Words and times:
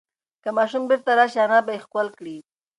که 0.43 0.49
ماشوم 0.57 0.83
بیرته 0.89 1.11
راشي، 1.17 1.39
انا 1.45 1.59
به 1.65 1.71
یې 1.75 1.79
ښکل 1.85 2.07
کړي. 2.17 2.37